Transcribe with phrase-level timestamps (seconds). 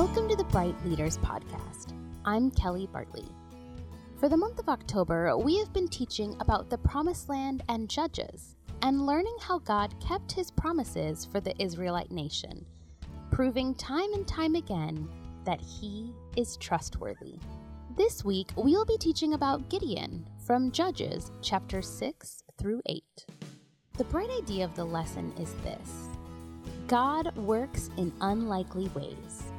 [0.00, 1.92] Welcome to the Bright Leaders Podcast.
[2.24, 3.28] I'm Kelly Bartley.
[4.18, 8.56] For the month of October, we have been teaching about the Promised Land and Judges
[8.80, 12.64] and learning how God kept his promises for the Israelite nation,
[13.30, 15.06] proving time and time again
[15.44, 17.34] that he is trustworthy.
[17.94, 23.04] This week, we'll be teaching about Gideon from Judges chapter 6 through 8.
[23.98, 26.08] The bright idea of the lesson is this
[26.86, 29.49] God works in unlikely ways.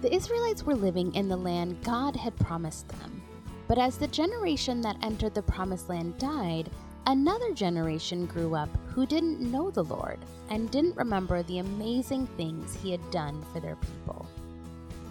[0.00, 3.22] The Israelites were living in the land God had promised them.
[3.68, 6.70] But as the generation that entered the promised land died,
[7.06, 10.18] another generation grew up who didn't know the Lord
[10.48, 14.26] and didn't remember the amazing things he had done for their people.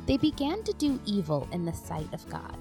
[0.07, 2.57] They began to do evil in the sight of God.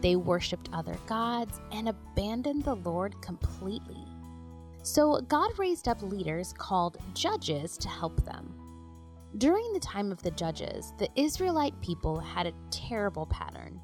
[0.00, 4.04] They worshiped other gods and abandoned the Lord completely.
[4.84, 8.54] So God raised up leaders called judges to help them.
[9.38, 13.78] During the time of the judges, the Israelite people had a terrible pattern.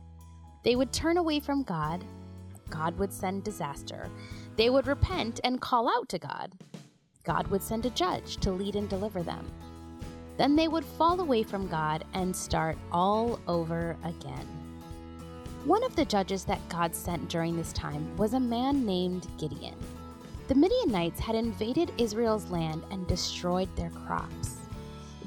[0.64, 2.04] They would turn away from God,
[2.70, 4.08] God would send disaster.
[4.56, 6.54] They would repent and call out to God.
[7.24, 9.46] God would send a judge to lead and deliver them.
[10.38, 14.48] Then they would fall away from God and start all over again.
[15.66, 19.76] One of the judges that God sent during this time was a man named Gideon.
[20.48, 24.61] The Midianites had invaded Israel's land and destroyed their crops.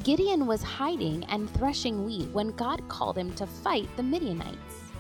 [0.06, 4.92] Gideon was hiding and threshing wheat when God called him to fight the Midianites.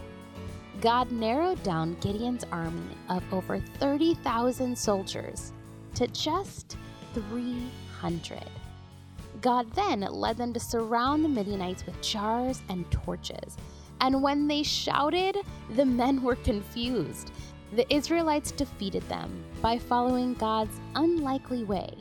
[0.81, 5.53] God narrowed down Gideon's army of over 30,000 soldiers
[5.93, 6.77] to just
[7.13, 8.41] 300.
[9.41, 13.57] God then led them to surround the Midianites with jars and torches.
[14.01, 15.37] And when they shouted,
[15.75, 17.31] the men were confused.
[17.75, 21.93] The Israelites defeated them by following God's unlikely way.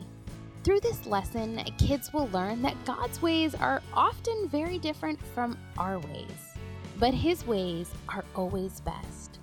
[0.65, 5.99] Through this lesson, kids will learn that God's ways are often very different from our
[5.99, 6.57] ways,
[6.97, 9.37] but His ways are always best.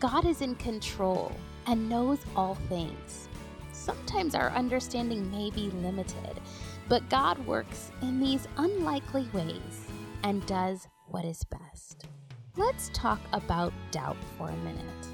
[0.00, 1.32] God is in control
[1.66, 3.26] and knows all things.
[3.72, 6.38] Sometimes our understanding may be limited,
[6.90, 9.88] but God works in these unlikely ways
[10.24, 12.04] and does what is best.
[12.58, 15.08] Let's talk about doubt for a minute.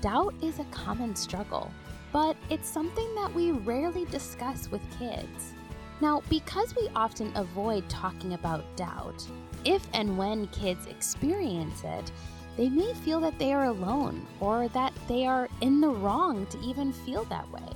[0.00, 1.70] Doubt is a common struggle
[2.12, 5.52] but it's something that we rarely discuss with kids.
[6.00, 9.26] Now, because we often avoid talking about doubt,
[9.64, 12.12] if and when kids experience it,
[12.56, 16.58] they may feel that they are alone or that they are in the wrong to
[16.60, 17.72] even feel that way.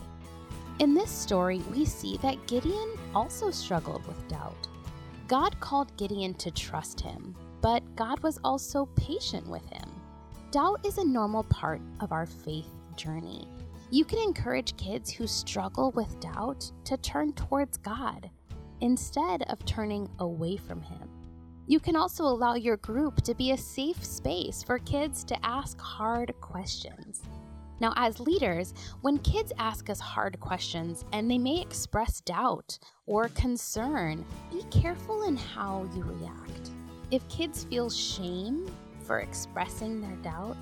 [0.79, 4.69] In this story, we see that Gideon also struggled with doubt.
[5.29, 9.89] God called Gideon to trust him, but God was also patient with him.
[10.51, 13.49] Doubt is a normal part of our faith journey.
[13.93, 18.31] You can encourage kids who struggle with doubt to turn towards God
[18.81, 21.11] instead of turning away from Him.
[21.67, 25.79] You can also allow your group to be a safe space for kids to ask
[25.79, 27.21] hard questions.
[27.81, 33.29] Now, as leaders, when kids ask us hard questions and they may express doubt or
[33.35, 36.71] concern, be careful in how you react.
[37.11, 40.57] If kids feel shame for expressing their doubt,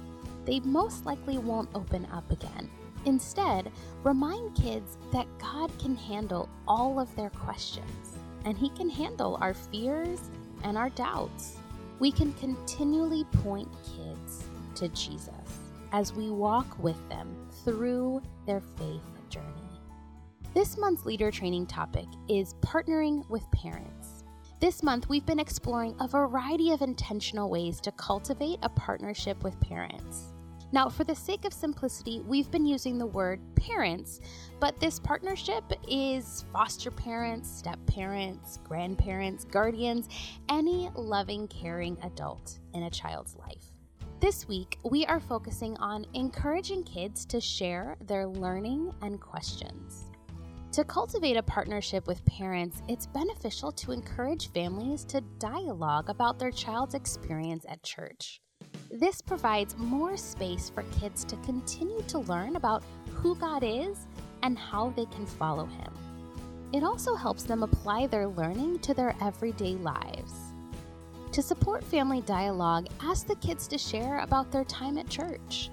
[0.45, 2.69] they most likely won't open up again.
[3.07, 3.73] Instead,
[4.05, 9.55] remind kids that God can handle all of their questions, and He can handle our
[9.55, 10.21] fears
[10.63, 11.57] and our doubts.
[11.99, 14.45] We can continually point kids
[14.77, 15.31] to Jesus
[15.93, 17.35] as we walk with them
[17.65, 19.47] through their faith journey.
[20.55, 24.25] This month's leader training topic is partnering with parents.
[24.61, 29.59] This month, we've been exploring a variety of intentional ways to cultivate a partnership with
[29.61, 30.35] parents.
[30.73, 34.21] Now, for the sake of simplicity, we've been using the word parents,
[34.61, 40.09] but this partnership is foster parents, step parents, grandparents, guardians,
[40.49, 43.73] any loving, caring adult in a child's life.
[44.21, 50.11] This week, we are focusing on encouraging kids to share their learning and questions.
[50.73, 56.53] To cultivate a partnership with parents, it's beneficial to encourage families to dialogue about their
[56.53, 58.41] child's experience at church.
[58.93, 62.83] This provides more space for kids to continue to learn about
[63.13, 64.07] who God is
[64.43, 65.93] and how they can follow Him.
[66.73, 70.35] It also helps them apply their learning to their everyday lives.
[71.31, 75.71] To support family dialogue, ask the kids to share about their time at church.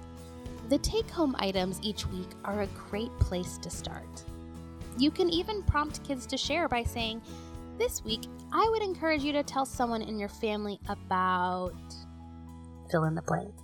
[0.68, 4.24] The take home items each week are a great place to start.
[4.96, 7.22] You can even prompt kids to share by saying,
[7.78, 11.74] This week, I would encourage you to tell someone in your family about
[12.90, 13.54] fill in the blank.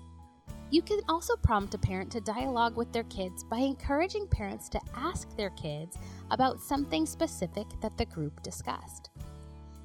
[0.71, 4.81] You can also prompt a parent to dialogue with their kids by encouraging parents to
[4.95, 5.99] ask their kids
[6.31, 9.11] about something specific that the group discussed.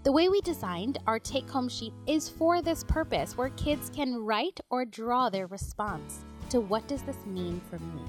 [0.03, 4.15] The way we designed our take home sheet is for this purpose, where kids can
[4.15, 8.01] write or draw their response to what does this mean for me?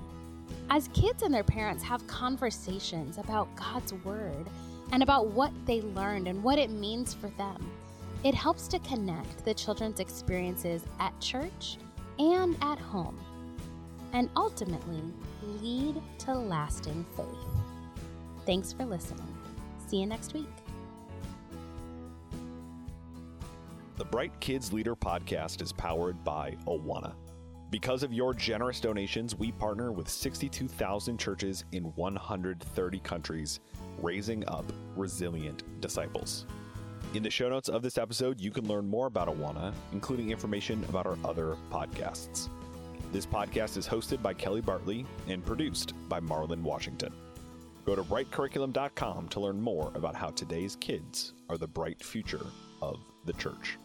[0.70, 4.48] As kids and their parents have conversations about God's Word
[4.92, 7.70] and about what they learned and what it means for them,
[8.22, 11.78] it helps to connect the children's experiences at church
[12.18, 13.18] and at home,
[14.12, 15.02] and ultimately
[15.60, 17.26] lead to lasting faith.
[18.44, 19.34] Thanks for listening.
[19.86, 20.48] See you next week.
[23.96, 27.14] The Bright Kids Leader podcast is powered by Awana.
[27.70, 33.60] Because of your generous donations, we partner with 62,000 churches in 130 countries,
[34.02, 34.64] raising up
[34.96, 36.46] resilient disciples.
[37.12, 40.84] In the show notes of this episode, you can learn more about Awana, including information
[40.88, 42.48] about our other podcasts.
[43.10, 47.12] This podcast is hosted by Kelly Bartley and produced by Marlon Washington.
[47.84, 52.46] Go to brightcurriculum.com to learn more about how today's kids are the bright future
[52.80, 53.76] of the church.